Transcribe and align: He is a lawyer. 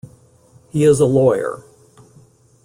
He 0.71 0.83
is 0.83 0.99
a 0.99 1.05
lawyer. 1.05 1.61